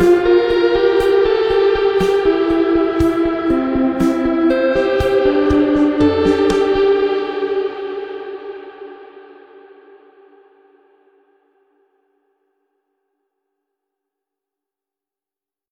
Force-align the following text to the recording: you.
you. 0.00 0.27